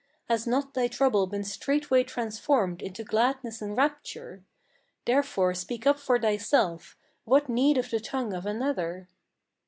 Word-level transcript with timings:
Has 0.27 0.47
not 0.47 0.73
thy 0.73 0.87
trouble 0.87 1.27
been 1.27 1.43
straightway 1.43 2.03
transformed 2.03 2.81
into 2.81 3.03
gladness 3.03 3.61
and 3.61 3.77
rapture? 3.77 4.43
Therefore 5.05 5.53
speak 5.53 5.85
up 5.85 5.99
for 5.99 6.17
thyself; 6.17 6.97
what 7.23 7.47
need 7.47 7.77
of 7.77 7.91
the 7.91 7.99
tongue 7.99 8.33
of 8.33 8.47
another?" 8.47 9.09